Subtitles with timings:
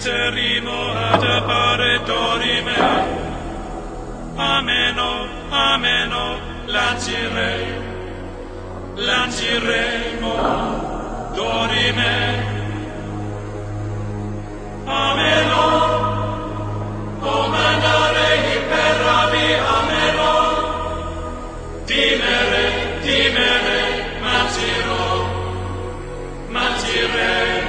[0.00, 3.04] sincerimo ad apparatori mea.
[4.34, 7.66] Ameno, ameno, lancirei,
[8.94, 10.34] lanciremo,
[11.34, 12.48] dorime.
[14.86, 15.64] Ameno,
[17.20, 19.48] comandarei per rabi,
[19.78, 20.32] ameno,
[21.84, 22.64] timere,
[23.02, 23.80] timere,
[24.22, 25.26] mancirò,
[26.48, 27.59] mancirei.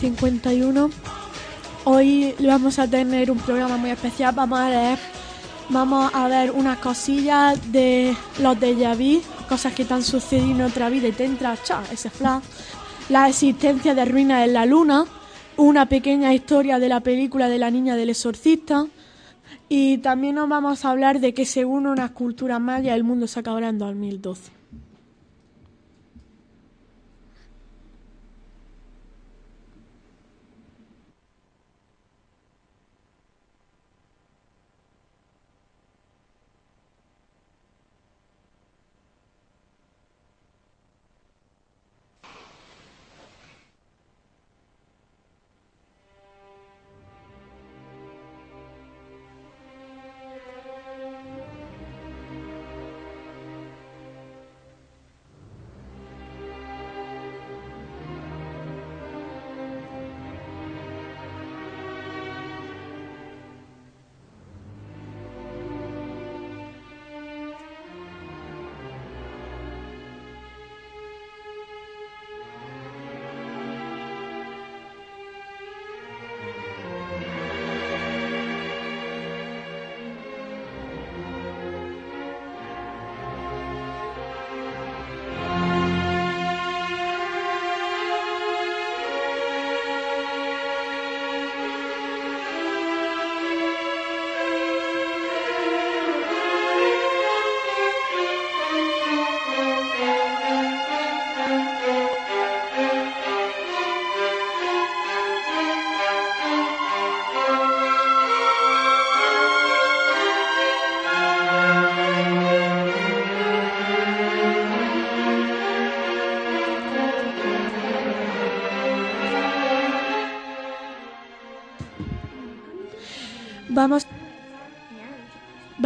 [0.00, 0.90] 51.
[1.84, 4.34] Hoy vamos a tener un programa muy especial.
[4.34, 4.98] Vamos a leer,
[5.68, 10.62] vamos a ver unas cosillas de los de vu, cosas que te han sucedido en
[10.62, 12.42] otra vida y te entra cha, ese flash.
[13.10, 15.04] La existencia de ruinas en la luna,
[15.58, 18.86] una pequeña historia de la película de la niña del exorcista.
[19.68, 23.40] Y también nos vamos a hablar de que según unas culturas mayas el mundo se
[23.40, 24.59] acabará en 2012.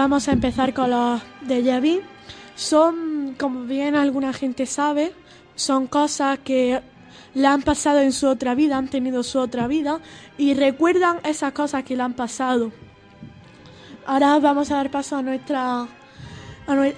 [0.04, 2.02] Vamos a empezar con los déjà vu.
[2.56, 5.14] Son, como bien alguna gente sabe,
[5.54, 6.82] son cosas que
[7.32, 10.00] le han pasado en su otra vida, han tenido su otra vida
[10.36, 12.70] y recuerdan esas cosas que le han pasado.
[14.04, 15.86] Ahora vamos a dar paso a nuestra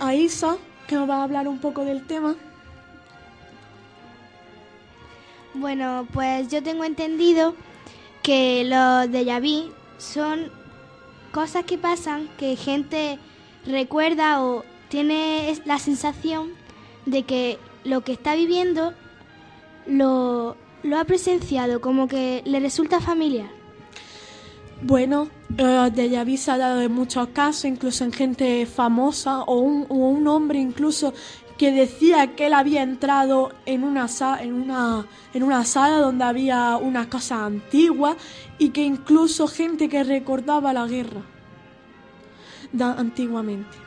[0.00, 0.56] a, Isa,
[0.88, 2.35] que nos va a hablar un poco del tema.
[5.55, 7.55] Bueno, pues yo tengo entendido
[8.25, 10.50] que los déjà vu son
[11.37, 13.19] cosas que pasan que gente
[13.67, 16.53] recuerda o tiene la sensación
[17.05, 18.94] de que lo que está viviendo
[19.87, 23.50] lo, lo ha presenciado, como que le resulta familiar.
[24.81, 25.29] Bueno,
[25.59, 30.27] eh, déjà vu se ha dado en muchos casos, incluso en gente famosa o un
[30.27, 31.12] hombre incluso
[31.58, 34.06] que decía que él había entrado en una,
[34.41, 38.17] en una, en una sala donde había una cosa antigua
[38.58, 41.23] y que incluso gente que recordaba la guerra
[42.73, 43.86] da- antiguamente.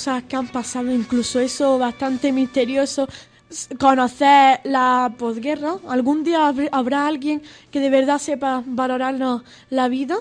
[0.00, 3.06] Cosas que han pasado, incluso eso bastante misterioso.
[3.78, 5.74] Conocer la posguerra.
[5.88, 10.16] ¿Algún día habr- habrá alguien que de verdad sepa valorarnos la vida?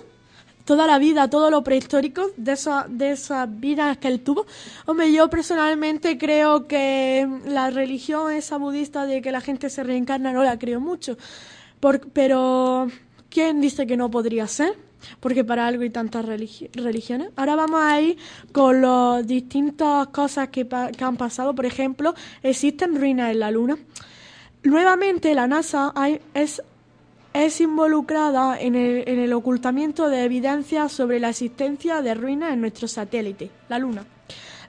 [0.65, 4.45] Toda la vida, todo lo prehistórico de, esa, de esas vidas que él tuvo.
[4.85, 10.33] Hombre, yo personalmente creo que la religión esa budista de que la gente se reencarna
[10.33, 11.17] no la creo mucho.
[12.13, 12.89] Pero,
[13.29, 14.88] ¿quién dice que no podría ser?
[15.19, 17.29] Porque para algo hay tantas religi- religiones.
[17.35, 18.17] Ahora vamos a ir
[18.51, 20.67] con las distintas cosas que,
[20.99, 21.55] han pasado.
[21.55, 22.13] Por ejemplo,
[22.43, 23.77] existen ruinas en la Luna.
[24.63, 25.93] Nuevamente, la NASA
[26.33, 32.61] es involucrada en el, en el ocultamiento de evidencias sobre la existencia de ruinas en
[32.61, 34.05] nuestro satélite, la Luna.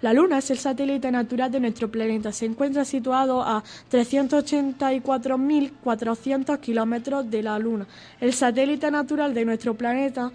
[0.03, 2.33] La Luna es el satélite natural de nuestro planeta.
[2.33, 7.87] Se encuentra situado a 384.400 kilómetros de la Luna.
[8.19, 10.33] El satélite natural de nuestro planeta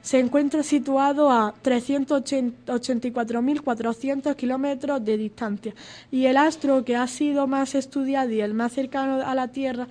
[0.00, 5.74] se encuentra situado a 384.400 kilómetros de distancia.
[6.12, 9.88] Y el astro que ha sido más estudiado y el más cercano a la Tierra,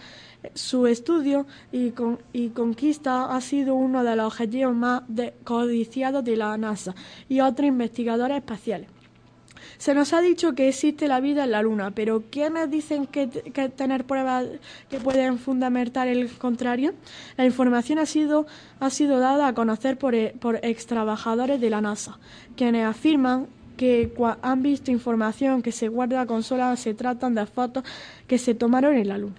[0.54, 5.02] su estudio y, con- y conquista ha sido uno de los objetivos más
[5.44, 6.96] codiciados de la NASA
[7.28, 8.88] y otros investigadores espaciales.
[9.78, 13.28] Se nos ha dicho que existe la vida en la Luna, pero ¿quiénes dicen que,
[13.28, 14.46] tener pruebas
[14.90, 16.94] que pueden fundamentar el contrario?
[17.38, 18.48] La información ha sido,
[18.80, 22.18] ha sido dada a conocer por, e- por ex trabajadores de la NASA,
[22.56, 23.48] quienes afirman
[23.78, 24.12] que
[24.42, 27.84] han visto información que se guarda con sola se tratan de fotos
[28.28, 29.36] que se tomaron en la Luna.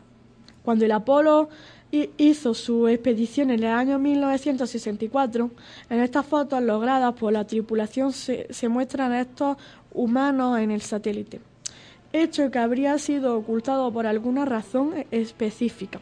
[0.63, 1.49] Cuando el Apolo
[1.91, 5.51] hi- hizo su expedición en el año 1964,
[5.91, 9.57] en estas fotos logradas por la tripulación se, se muestran estos
[9.93, 11.41] humanos en el satélite,
[12.13, 16.01] hecho que habría sido ocultado por alguna razón e- específica.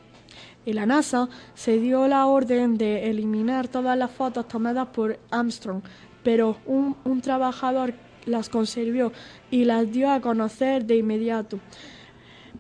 [0.65, 5.83] En la NASA se dio la orden de eliminar todas las fotos tomadas por Armstrong,
[6.25, 9.13] pero un, trabajador las conservó
[9.51, 11.61] y las dio a conocer de inmediato.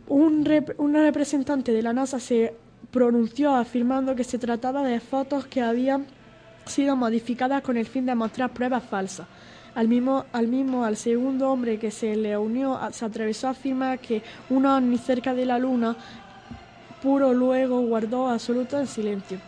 [0.07, 2.55] Un, un representante de la NASA se
[2.93, 6.07] pronunció afirmando que se trataba de fotos que habían
[6.67, 9.27] sido modificadas con el fin de mostrar pruebas falsas.
[9.77, 13.99] Al mismo, al mismo, al segundo hombre que se le unió, se atravesó a afirmar
[13.99, 15.95] que un ovni cerca de la luna
[17.03, 19.39] puro luego guardó absoluto en silencio.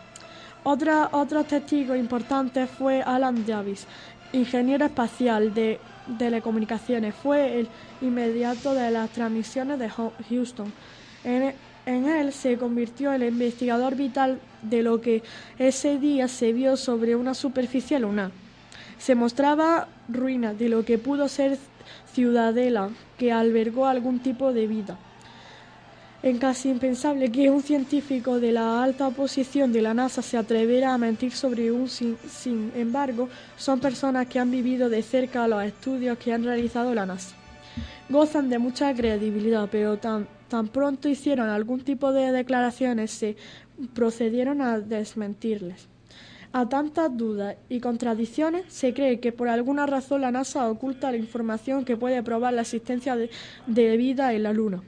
[0.63, 3.87] Otra, otro testigo importante fue Alan Davis,
[4.31, 5.79] ingeniero espacial de
[6.19, 7.15] telecomunicaciones.
[7.15, 7.67] Fue el
[8.01, 10.71] inmediato de las transmisiones de Ho- Houston.
[11.23, 11.55] En,
[11.87, 15.23] en él se convirtió el investigador vital de lo que
[15.57, 18.29] ese día se vio sobre una superficie lunar.
[18.99, 21.57] Se mostraba ruinas de lo que pudo ser
[22.11, 24.97] ciudadela que albergó algún tipo de vida.
[26.21, 30.93] Es casi impensable que un científico de la alta posición de la NASA se atreviera
[30.93, 35.63] a mentir sobre un sin, sin embargo, son personas que han vivido de cerca los
[35.63, 37.35] estudios que han realizado la NASA.
[38.09, 43.37] Gozan de mucha credibilidad, pero tan, tan pronto hicieron algún tipo de declaraciones se
[43.93, 45.87] procedieron a desmentirles.
[46.51, 51.17] A tantas dudas y contradicciones, se cree que por alguna razón la NASA oculta la
[51.17, 54.81] información que puede probar la existencia de, vida en la Luna,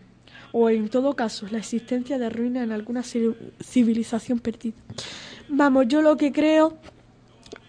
[0.53, 4.75] o en todo caso, la existencia de ruinas en alguna ci- civilización perdida.
[5.49, 6.77] Vamos, yo lo que creo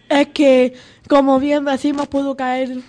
[0.09, 0.73] es que,
[1.07, 2.79] como bien decimos, pudo caer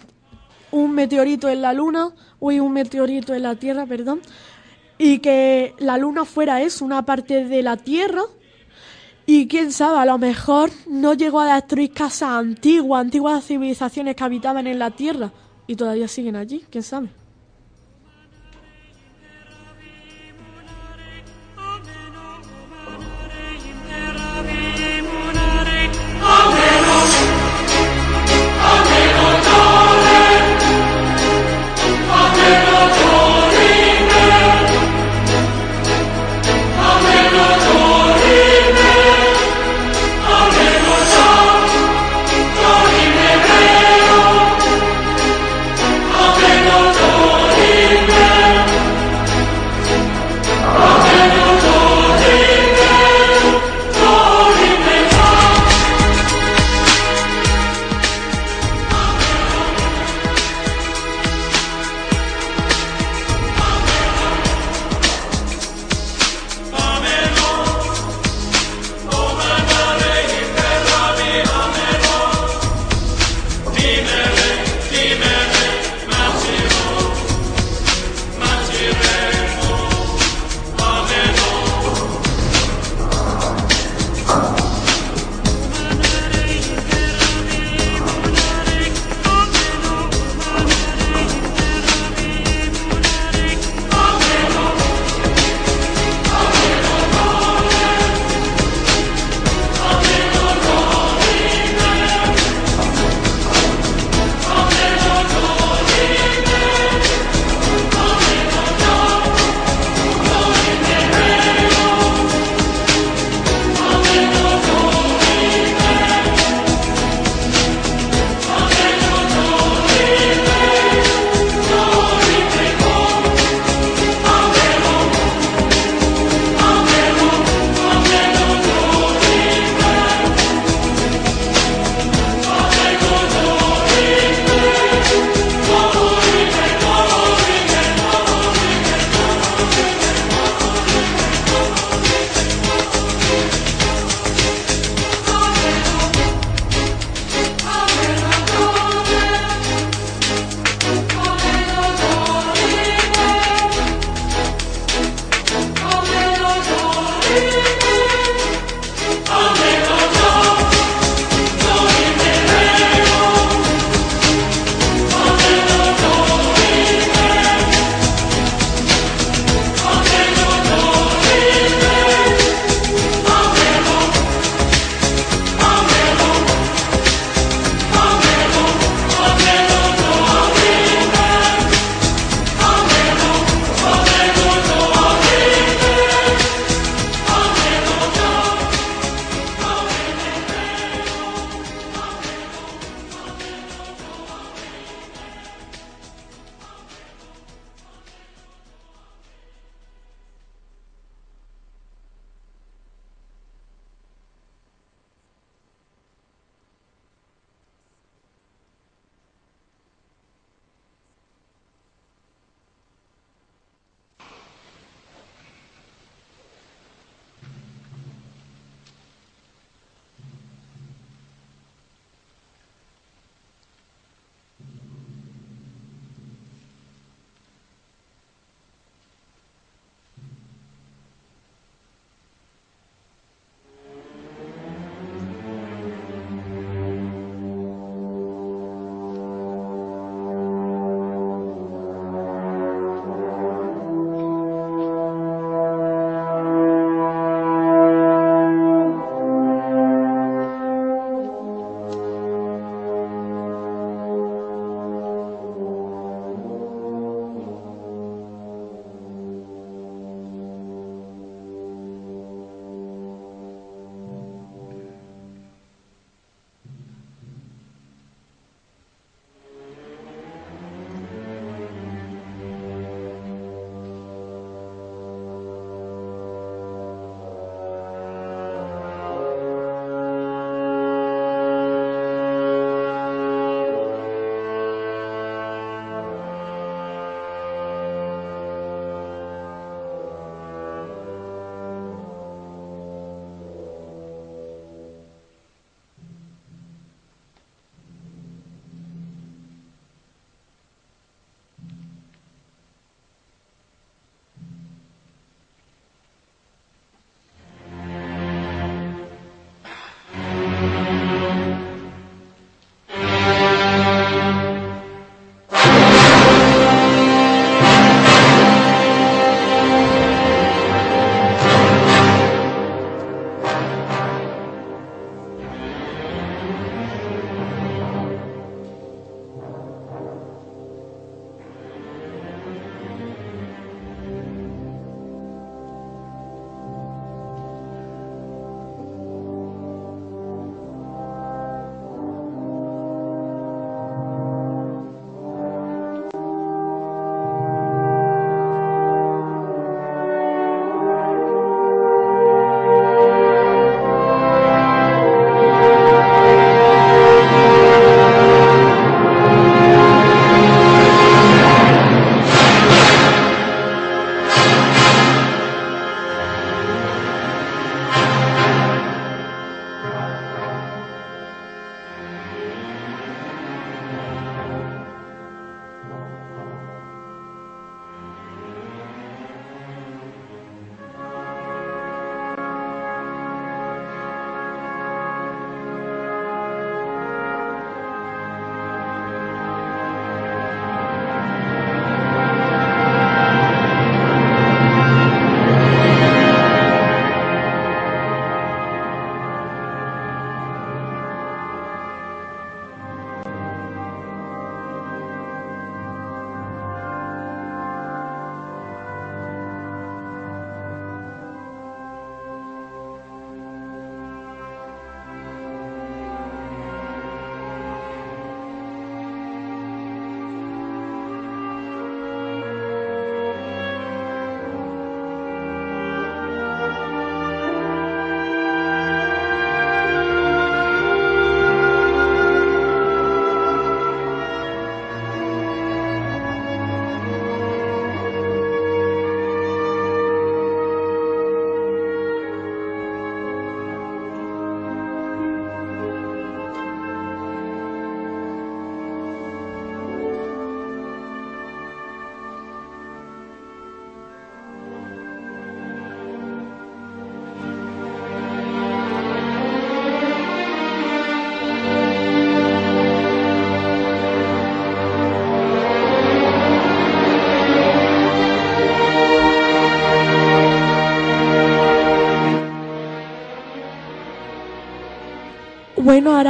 [0.71, 4.21] un meteorito en la Luna, o un meteorito en la Tierra, perdón,
[4.97, 8.23] y que la Luna fuera eso, una parte de la Tierra,
[9.27, 14.25] y quién sabe, a lo mejor no llegó a destruir casas antiguas, antiguas civilizaciones que
[14.25, 15.33] habitaban en la Tierra
[15.67, 17.09] y todavía siguen allí, quién sabe.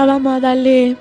[0.07, 0.97] Vamos a darle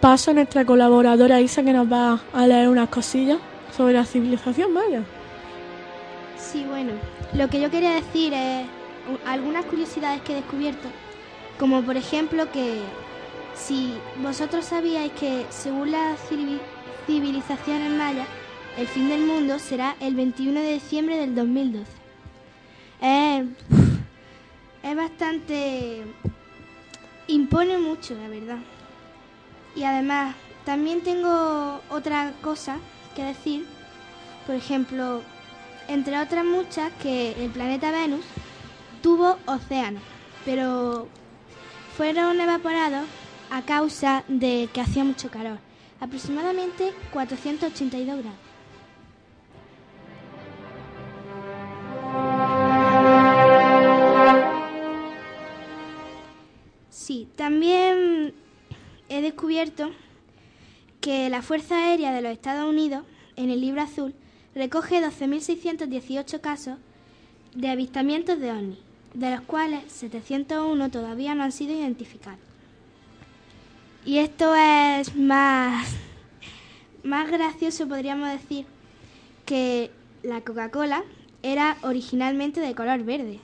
[0.00, 3.38] paso a nuestra colaboradora Isa que nos va a leer unas cosillas
[3.76, 5.02] sobre la civilización maya.
[6.36, 6.92] Sí, bueno,
[7.32, 8.66] lo que yo quería decir es
[9.26, 10.88] algunas curiosidades que he descubierto,
[11.58, 12.80] como por ejemplo que
[13.54, 16.60] si vosotros sabíais que según las civi-
[17.06, 18.26] civilizaciones mayas,
[18.78, 21.86] el fin del mundo será el 21 de diciembre del 2012.
[23.00, 23.44] Es,
[24.82, 26.02] es bastante...
[27.28, 28.58] impone mucho, la verdad.
[29.74, 30.34] Y además,
[30.64, 32.78] también tengo otra cosa
[33.14, 33.66] que decir.
[34.46, 35.22] Por ejemplo,
[35.88, 38.24] entre otras muchas, que el planeta Venus
[39.02, 40.02] tuvo océanos,
[40.44, 41.08] pero
[41.96, 43.06] fueron evaporados
[43.50, 45.58] a causa de que hacía mucho calor,
[46.00, 48.43] aproximadamente 482 grados.
[57.36, 58.34] También
[59.08, 59.90] he descubierto
[61.00, 63.04] que la Fuerza Aérea de los Estados Unidos,
[63.36, 64.14] en el libro azul,
[64.54, 66.78] recoge 12.618 casos
[67.54, 68.78] de avistamientos de ovnis,
[69.12, 72.40] de los cuales 701 todavía no han sido identificados.
[74.04, 75.88] Y esto es más,
[77.02, 78.66] más gracioso, podríamos decir,
[79.46, 79.90] que
[80.22, 81.04] la Coca-Cola
[81.42, 83.40] era originalmente de color verde,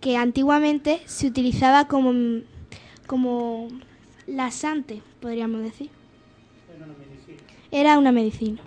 [0.00, 2.12] que antiguamente se utilizaba como,
[3.06, 3.68] como
[4.26, 5.90] laxante, podríamos decir.
[7.70, 8.60] Era una medicina,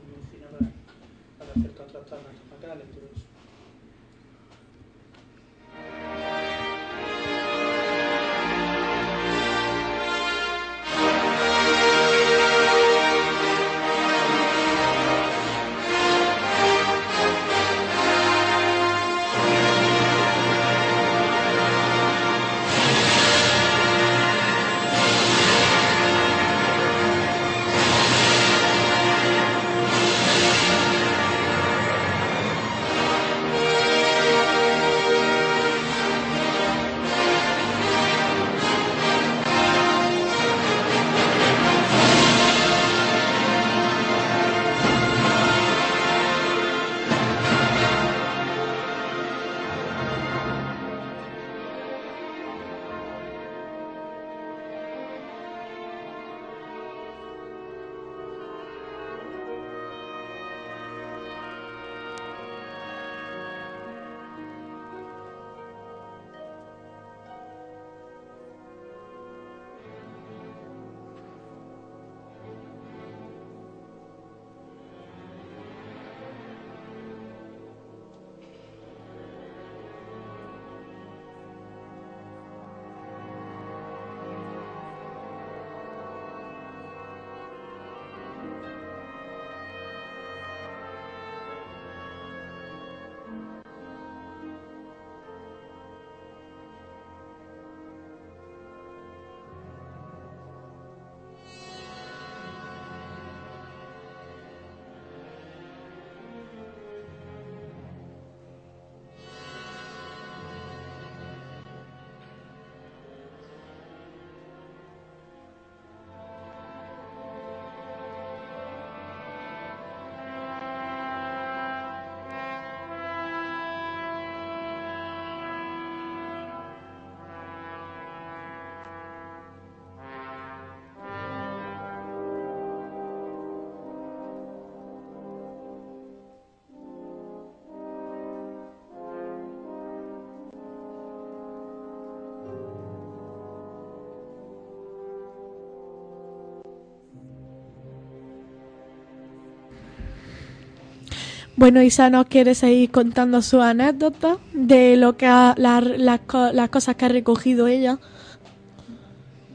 [151.59, 157.03] Bueno, Isa nos quiere seguir contando su anécdota de lo que ha- las cosas que
[157.03, 157.99] ha recogido ella.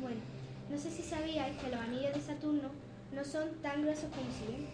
[0.03, 0.21] Bueno,
[0.71, 2.69] no sé si sabíais que los anillos de Saturno
[3.15, 4.67] no son tan gruesos como se ven.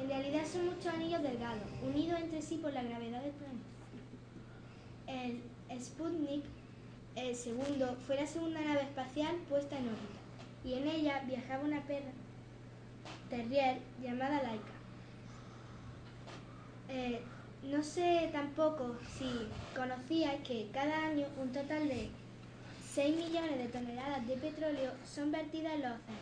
[0.00, 3.68] En realidad son muchos anillos delgados, unidos entre sí por la gravedad del planeta.
[5.68, 6.42] El Sputnik,
[7.16, 10.20] el segundo, fue la segunda nave espacial puesta en órbita,
[10.64, 12.12] y en ella viajaba una perra
[13.28, 14.72] terrier llamada Laika.
[16.94, 17.22] Eh,
[17.70, 22.10] no sé tampoco si conocíais que cada año un total de
[22.86, 26.20] 6 millones de toneladas de petróleo son vertidas en los, océanos,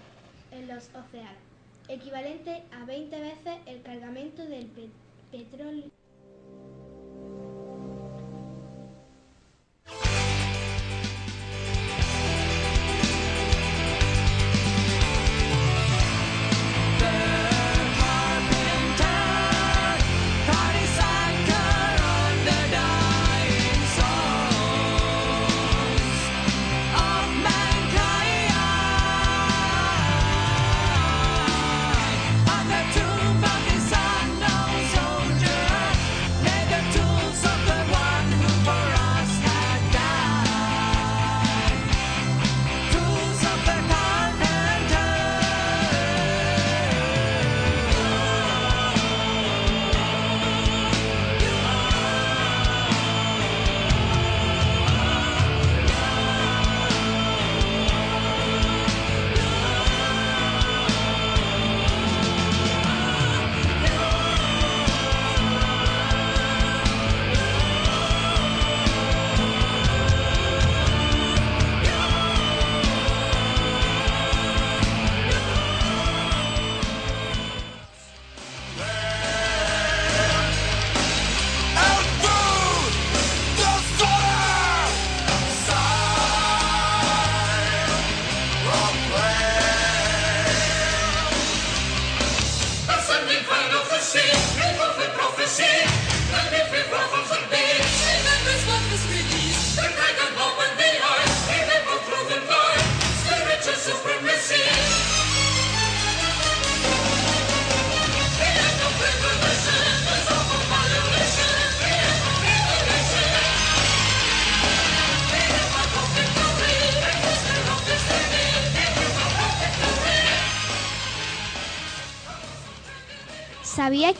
[0.52, 1.42] en los océanos,
[1.88, 4.88] equivalente a 20 veces el cargamento del pe-
[5.30, 5.90] petróleo.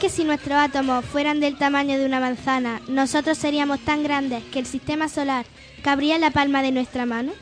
[0.01, 4.57] Que si nuestros átomos fueran del tamaño de una manzana, nosotros seríamos tan grandes que
[4.57, 5.45] el sistema solar
[5.83, 7.33] cabría en la palma de nuestra mano?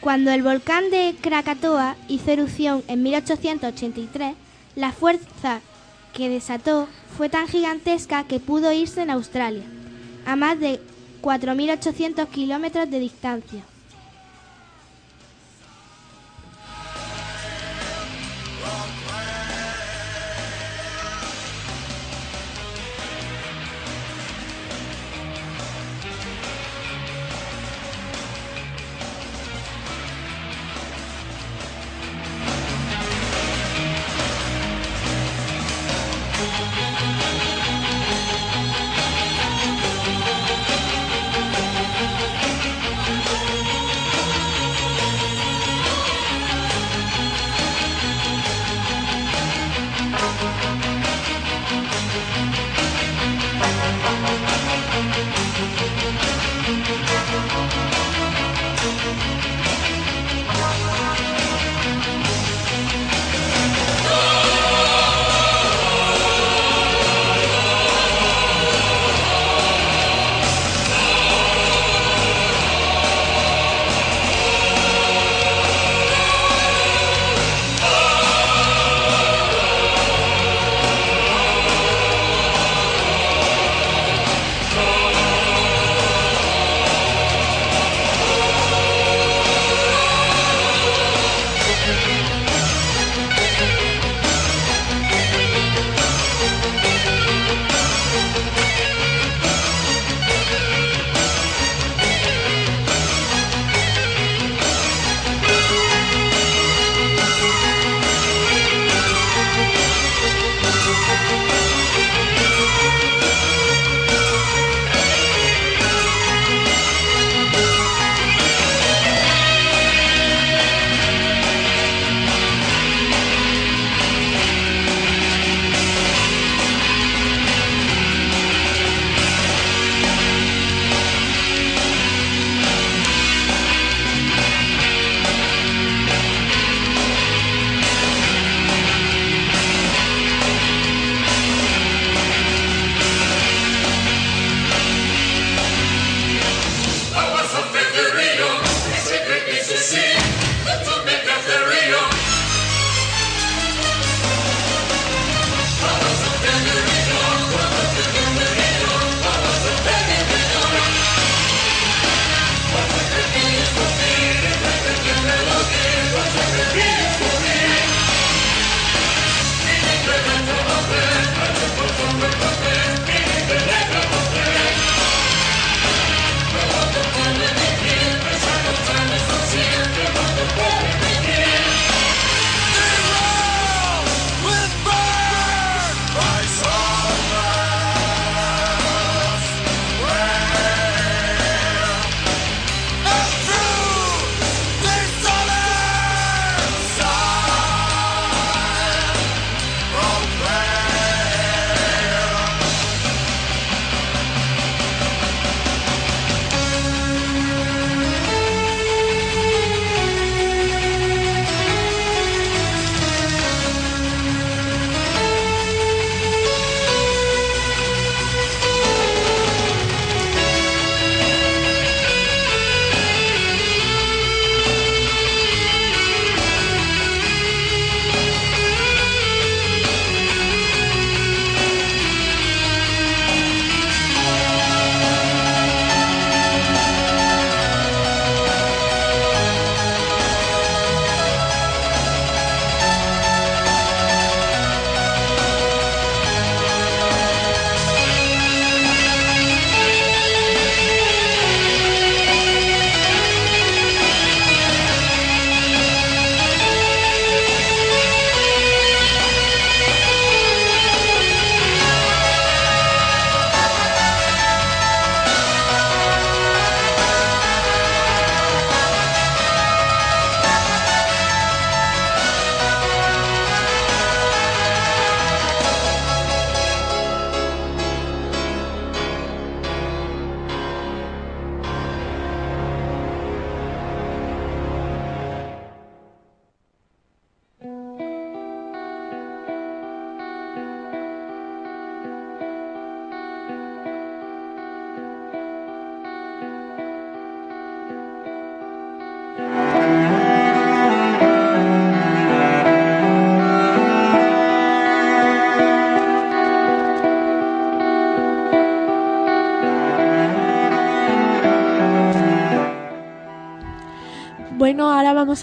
[0.00, 4.36] Cuando el volcán de Krakatoa hizo erupción en 1883,
[4.76, 5.60] la fuerza
[6.14, 9.64] que desató fue tan gigantesca que pudo irse en Australia,
[10.24, 10.78] a más de
[11.20, 13.64] 4.800 kilómetros de distancia.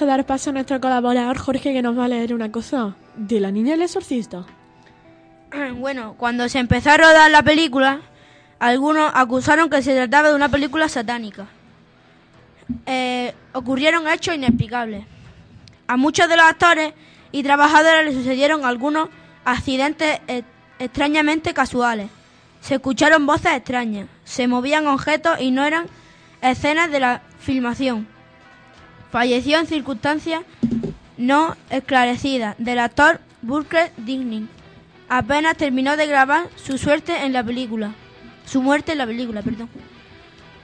[0.01, 3.39] A dar paso a nuestro colaborador Jorge que nos va a leer una cosa de
[3.39, 4.45] la niña del exorcista.
[5.75, 8.01] Bueno, cuando se empezó a rodar la película,
[8.59, 11.47] algunos acusaron que se trataba de una película satánica.
[12.85, 15.05] Eh, ocurrieron hechos inexplicables.
[15.87, 16.93] A muchos de los actores
[17.31, 19.09] y trabajadores les sucedieron algunos
[19.43, 20.43] accidentes eh,
[20.77, 22.09] extrañamente casuales.
[22.61, 25.87] Se escucharon voces extrañas, se movían objetos y no eran
[26.41, 28.07] escenas de la filmación.
[29.11, 30.41] Falleció en circunstancias
[31.17, 34.47] no esclarecidas del actor Burke Digning.
[35.09, 37.93] Apenas terminó de grabar su suerte en la película.
[38.45, 39.69] Su muerte en la película, perdón.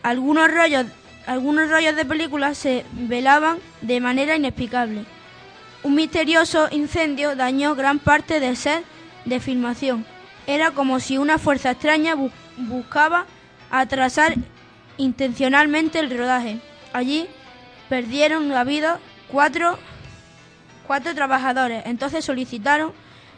[0.04, 0.86] Algunos rollos,
[1.26, 5.06] algunos de película se velaban de manera inexplicable.
[5.82, 8.84] Un misterioso incendio dañó gran parte del set
[9.26, 10.06] de filmación.
[10.46, 13.26] Era como si una fuerza extraña bu- buscaba
[13.72, 14.36] atrasar
[14.98, 16.60] intencionalmente el rodaje.
[16.94, 17.28] Allí
[17.90, 19.78] perdieron la vida cuatro,
[20.88, 21.84] cuatro trabajadores.
[21.86, 22.94] Entonces solicitaron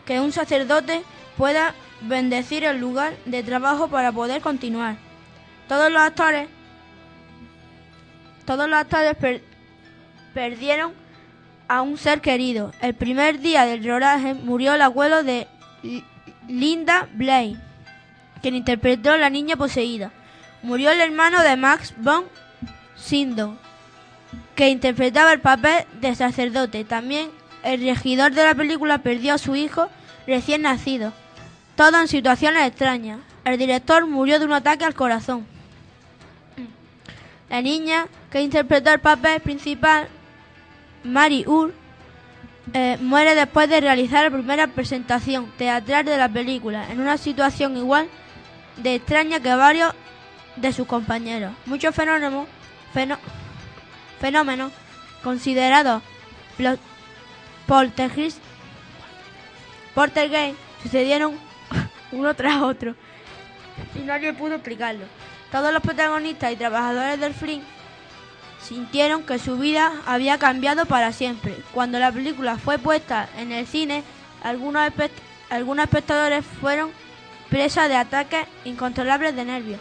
[0.05, 1.03] que un sacerdote
[1.37, 4.95] pueda bendecir el lugar de trabajo para poder continuar.
[5.67, 6.47] Todos los actores,
[8.45, 9.43] todos los actores per-
[10.33, 10.93] perdieron
[11.67, 12.71] a un ser querido.
[12.81, 15.47] El primer día del rodaje murió el abuelo de
[16.47, 17.57] Linda Blake,
[18.41, 20.11] quien interpretó a la niña poseída.
[20.63, 22.25] Murió el hermano de Max von
[22.95, 23.57] Sydow,
[24.55, 26.83] que interpretaba el papel de sacerdote.
[26.83, 27.29] También
[27.63, 29.89] el regidor de la película perdió a su hijo
[30.25, 31.13] recién nacido.
[31.75, 33.19] Todo en situaciones extrañas.
[33.45, 35.45] El director murió de un ataque al corazón.
[37.49, 40.09] La niña que interpretó el papel principal,
[41.03, 41.73] Mary Ur,
[42.73, 47.77] eh, muere después de realizar la primera presentación teatral de la película, en una situación
[47.77, 48.09] igual
[48.75, 49.93] de extraña que varios
[50.57, 51.53] de sus compañeros.
[51.65, 52.47] Muchos fenómenos,
[52.93, 53.46] fenó- fenómenos
[55.23, 56.01] considerados
[56.57, 56.77] plo-
[57.67, 58.39] poltergeist,
[59.93, 61.37] poltergeist sucedieron
[62.11, 62.95] uno tras otro
[63.95, 65.05] y nadie pudo explicarlo.
[65.51, 67.61] Todos los protagonistas y trabajadores del film
[68.61, 71.55] sintieron que su vida había cambiado para siempre.
[71.73, 74.03] Cuando la película fue puesta en el cine,
[74.43, 75.09] algunos, espe-
[75.49, 76.91] algunos espectadores fueron
[77.49, 79.79] presa de ataques incontrolables de nervios.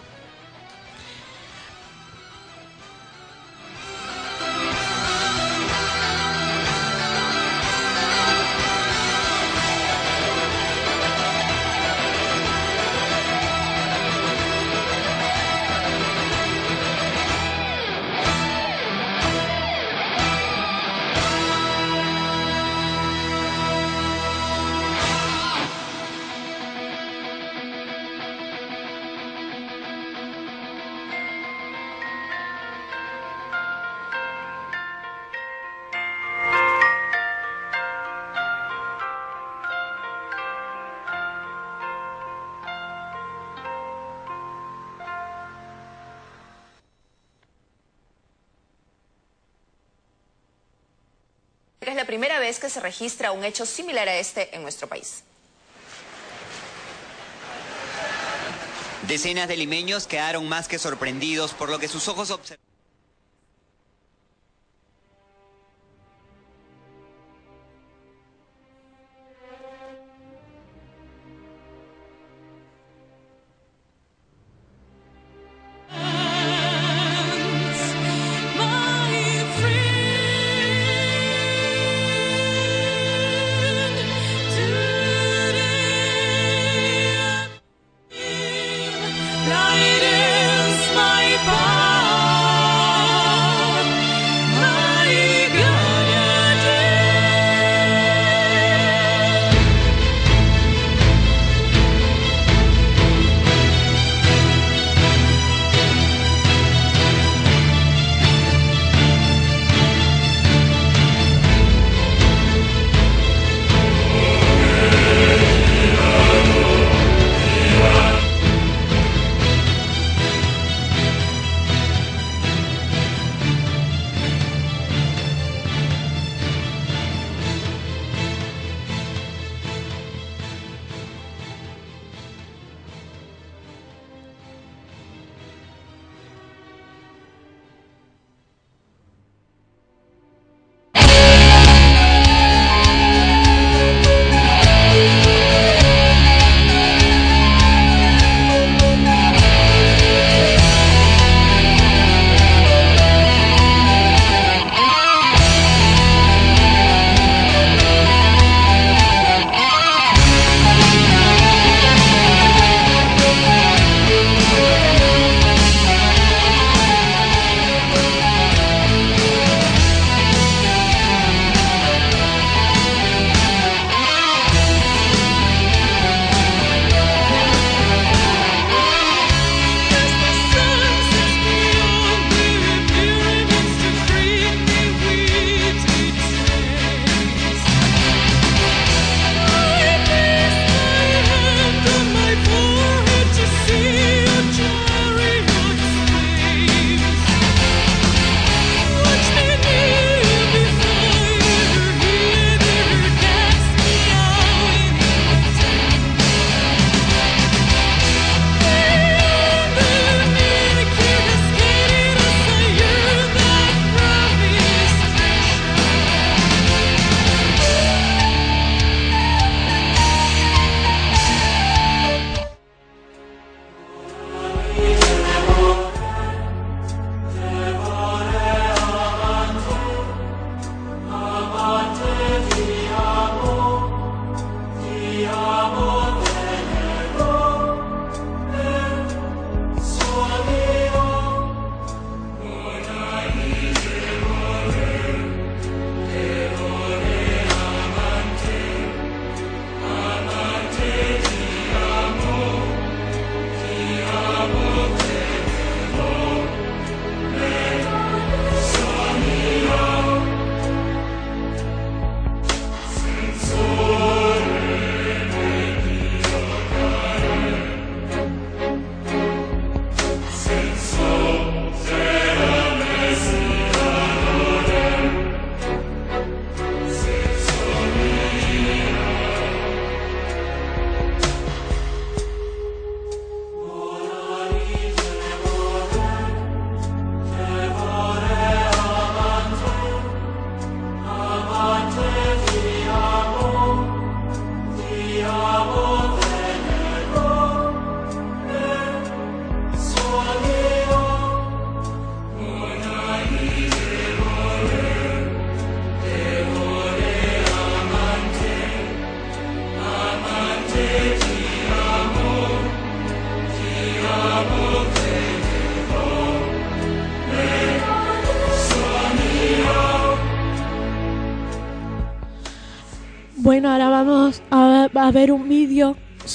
[52.16, 55.22] Primera vez que se registra un hecho similar a este en nuestro país.
[59.06, 62.65] Decenas de limeños quedaron más que sorprendidos por lo que sus ojos observaron.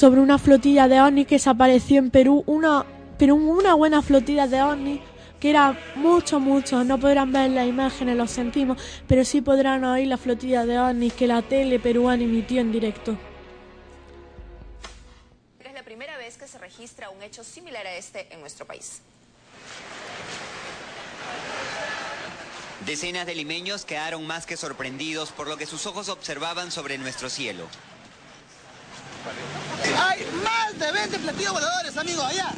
[0.01, 2.43] Sobre una flotilla de ovnis que se apareció en Perú.
[2.47, 2.83] Una,
[3.19, 4.99] pero una buena flotilla de ovnis
[5.39, 6.83] que era mucho, mucho.
[6.83, 11.13] No podrán ver las imágenes, lo sentimos, pero sí podrán oír la flotilla de ovnis
[11.13, 13.15] que la tele peruana emitió en directo.
[15.63, 19.03] Es la primera vez que se registra un hecho similar a este en nuestro país.
[22.87, 27.29] Decenas de limeños quedaron más que sorprendidos por lo que sus ojos observaban sobre nuestro
[27.29, 27.67] cielo.
[29.97, 32.53] Hay más de 20 platillos voladores, amigos, allá.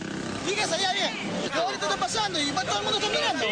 [0.46, 1.14] Fíjese allá bien.
[1.52, 3.46] Que ahorita está pasando y va todo el mundo está mirando.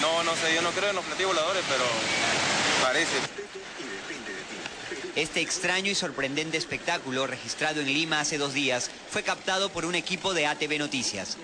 [0.00, 1.84] No, no sé, yo no creo en los platillos voladores, pero
[2.82, 3.16] parece.
[5.16, 9.96] Este extraño y sorprendente espectáculo, registrado en Lima hace dos días, fue captado por un
[9.96, 11.36] equipo de ATV Noticias.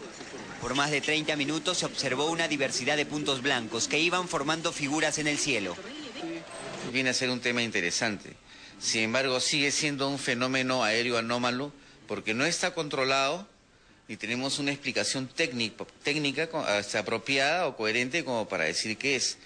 [0.61, 4.73] Por más de 30 minutos se observó una diversidad de puntos blancos que iban formando
[4.73, 5.77] figuras en el cielo.
[6.93, 8.37] Viene a ser un tema interesante.
[8.81, 11.72] Sin embargo, sigue siendo un fenómeno aéreo anómalo
[12.07, 13.47] porque no está controlado
[14.09, 19.16] ni tenemos una explicación técnica, técnica co- hasta apropiada o coherente como para decir qué
[19.16, 19.39] es.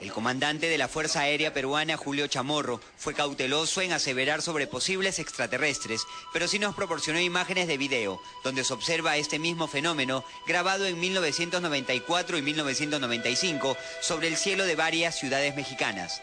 [0.00, 5.18] El comandante de la Fuerza Aérea Peruana, Julio Chamorro, fue cauteloso en aseverar sobre posibles
[5.18, 6.02] extraterrestres,
[6.32, 10.98] pero sí nos proporcionó imágenes de video, donde se observa este mismo fenómeno grabado en
[10.98, 16.20] 1994 y 1995 sobre el cielo de varias ciudades mexicanas.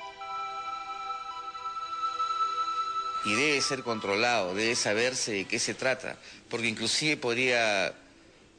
[3.26, 6.18] Y debe ser controlado, debe saberse de qué se trata,
[6.50, 7.94] porque inclusive podría,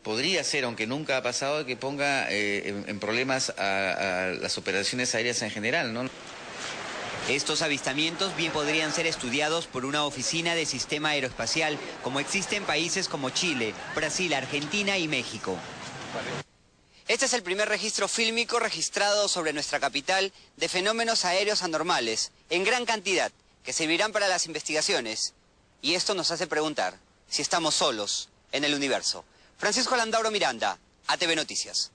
[0.03, 5.15] podría ser, aunque nunca ha pasado, que ponga eh, en, problemas a, a las operaciones
[5.15, 6.09] aéreas en general, ¿no?
[7.29, 12.65] Estos avistamientos bien podrían ser estudiados por una oficina de sistema aeroespacial, como existe en
[12.65, 15.57] países como Chile, Brasil, Argentina y México.
[17.07, 22.65] Este es el primer registro fílmico registrado sobre nuestra capital de fenómenos aéreos anormales, en
[22.65, 23.33] gran cantidad,
[23.65, 25.35] que servirán para las investigaciones.
[25.83, 26.99] Y esto nos hace preguntar
[27.29, 29.25] si estamos solos en el universo.
[29.59, 31.93] Francisco Landauro Miranda, ATV Noticias.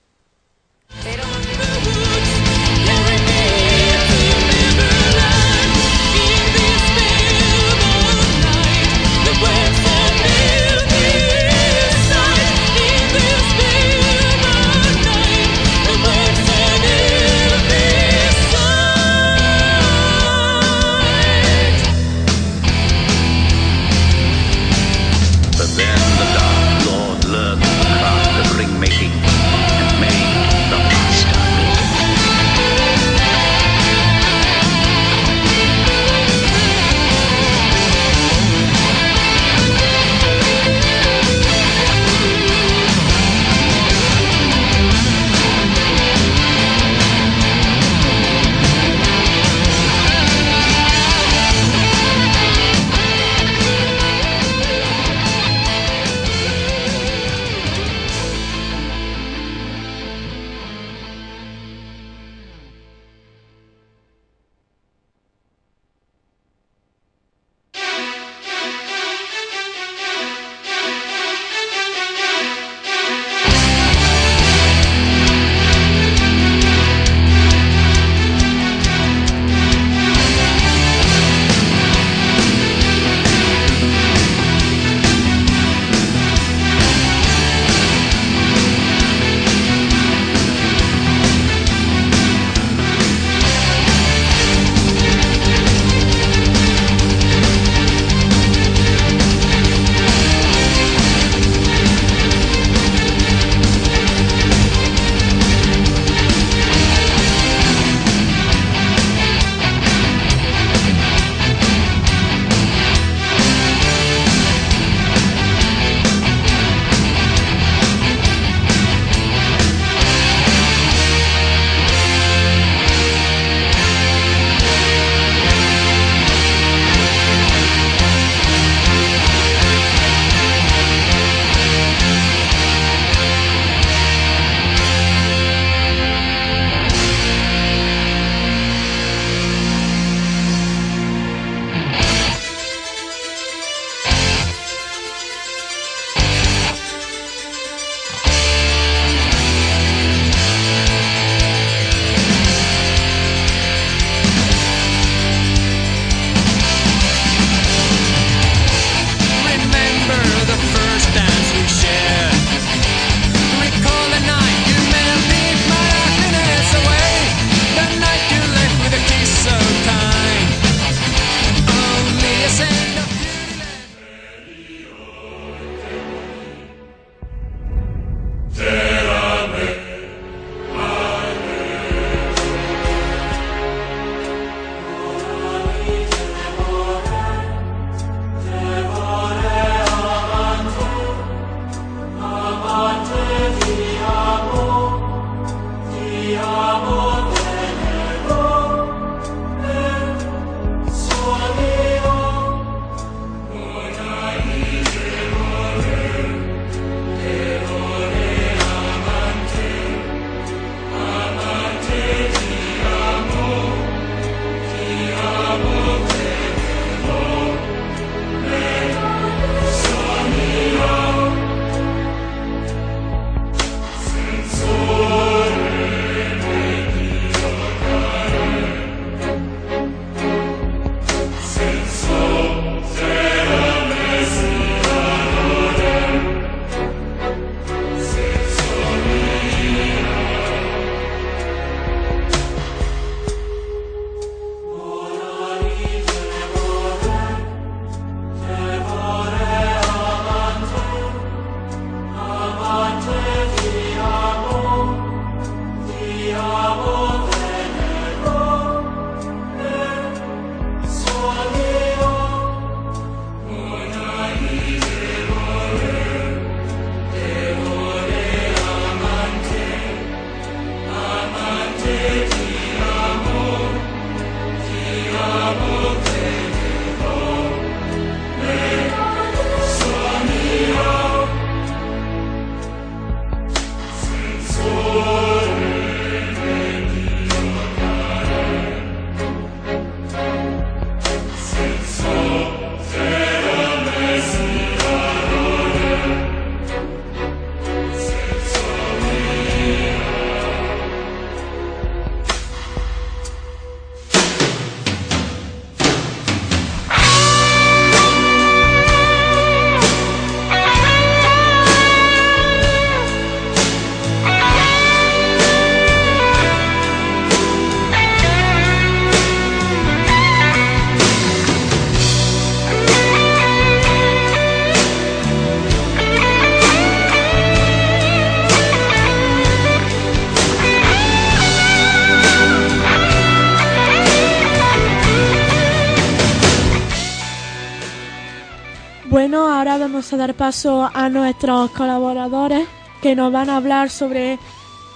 [340.06, 342.68] Vamos a dar paso a nuestros colaboradores
[343.02, 344.38] que nos van a hablar sobre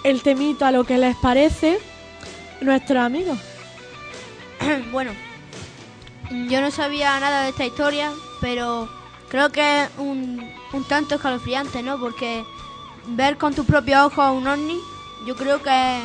[0.04, 1.80] el temito a lo que les parece
[2.61, 3.36] nuestros amigos.
[4.92, 5.11] bueno,
[6.48, 8.88] yo no sabía nada de esta historia, pero
[9.28, 11.98] creo que es un, un tanto escalofriante, ¿no?
[11.98, 12.44] Porque
[13.08, 14.78] ver con tus propios ojos a un ovni,
[15.26, 16.04] yo creo que es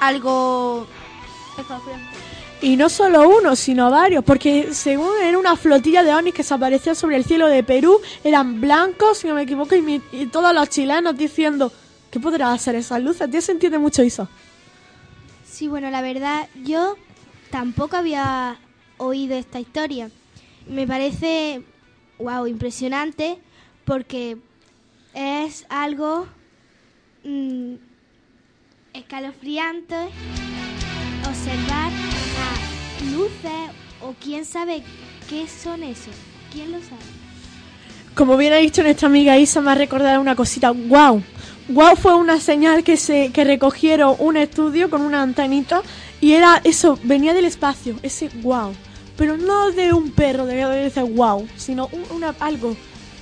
[0.00, 0.86] algo
[1.56, 2.31] escalofriante.
[2.62, 6.94] Y no solo uno, sino varios, porque según era una flotilla de ovnis que se
[6.94, 10.54] sobre el cielo de Perú, eran blancos, si no me equivoco, y, mi- y todos
[10.54, 11.72] los chilenos diciendo,
[12.12, 13.28] ¿qué podrá hacer esas luces?
[13.28, 14.28] ¿Te se entiende mucho eso?
[15.44, 16.96] Sí, bueno, la verdad, yo
[17.50, 18.56] tampoco había
[18.98, 20.10] oído esta historia.
[20.68, 21.62] Me parece,
[22.18, 23.38] wow, impresionante
[23.84, 24.36] porque
[25.14, 26.26] es algo
[27.24, 27.74] mm,
[28.94, 29.96] escalofriante
[31.28, 32.11] observar
[33.12, 34.82] luces o quién sabe
[35.28, 36.14] qué son esos.
[36.52, 37.00] ¿Quién lo sabe?
[38.14, 40.70] Como bien ha dicho nuestra amiga Isa, me ha recordado una cosita.
[40.70, 41.22] ¡Wow!
[41.68, 41.96] ¡Wow!
[41.96, 45.80] Fue una señal que se que recogieron un estudio con una antenita
[46.20, 48.74] y era eso, venía del espacio, ese wow.
[49.16, 52.76] Pero no de un perro, de decir wow, sino un- una, algo.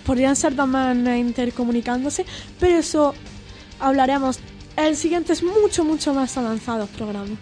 [0.05, 2.25] Podrían ser manas intercomunicándose,
[2.59, 3.15] pero eso
[3.79, 4.41] hablaremos.
[4.77, 7.37] El siguiente es mucho, mucho más avanzado programa.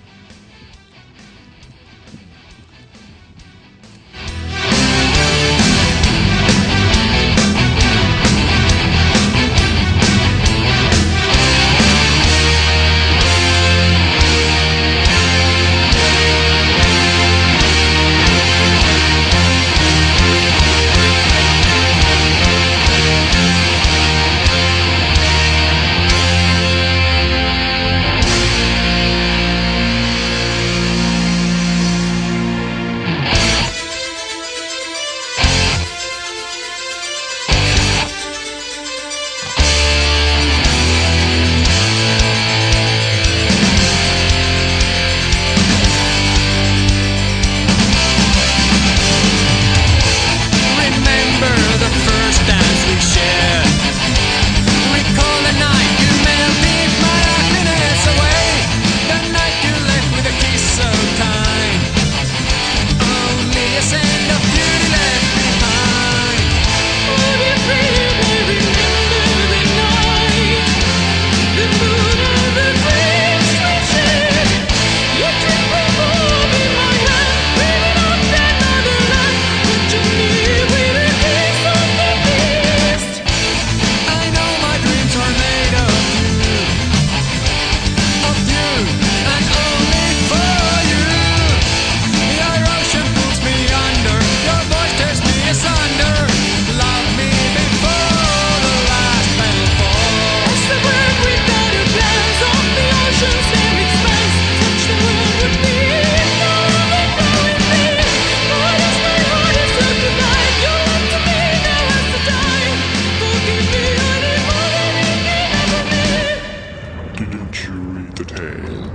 [117.39, 118.89] and Jury the Tale,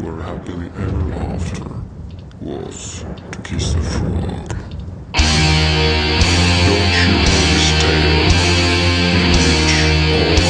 [0.00, 1.64] where happily ever after
[2.40, 4.56] was to kiss the frog.
[6.66, 8.28] Don't you know this tale
[9.18, 9.74] in which
[10.14, 10.47] all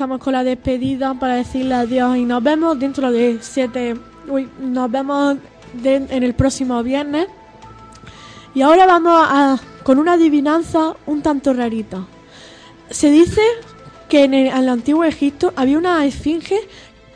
[0.00, 3.96] ya comenzamos con la despedida para decirle adiós y nos vemos dentro de siete.
[4.28, 5.36] Uy, nos vemos
[5.84, 7.26] en el próximo viernes.
[8.54, 12.06] Y ahora vamos a con una adivinanza un tanto rarita.
[12.88, 13.42] Se dice
[14.08, 16.58] que en el, antiguo Egipto había una esfinge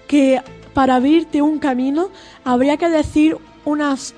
[0.06, 0.42] que
[0.74, 2.10] para abrirte un camino
[2.44, 4.14] habría que decir unas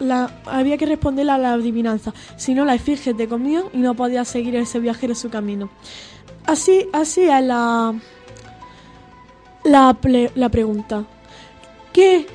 [0.47, 2.13] había que responderle a la adivinanza.
[2.37, 5.71] Si no, la esfinge te comía y no podías seguir ese viajero su camino.
[6.47, 7.95] Así, así es la,
[9.67, 9.97] la,
[10.35, 11.05] la pregunta.
[11.93, 12.27] ¿Qué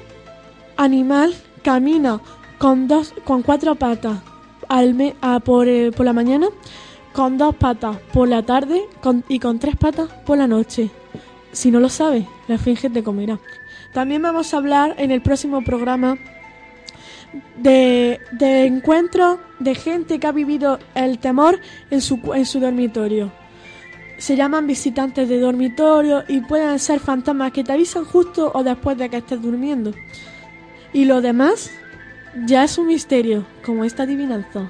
[0.78, 2.20] animal camina
[2.58, 4.20] con dos, con cuatro patas
[4.68, 6.48] al me- a por, eh, por la mañana,
[7.14, 10.90] con dos patas por la tarde con- y con tres patas por la noche?
[11.52, 13.40] Si no lo sabes, la esfinge te comerá.
[13.94, 16.18] También vamos a hablar en el próximo programa
[17.58, 21.60] de, de encuentros de gente que ha vivido el temor
[21.90, 23.32] en su, en su dormitorio.
[24.22, 28.96] Se llaman visitantes de dormitorio y pueden ser fantasmas que te avisan justo o después
[28.96, 29.94] de que estés durmiendo.
[30.94, 31.72] Y lo demás
[32.46, 34.70] ya es un misterio, como esta adivinanza.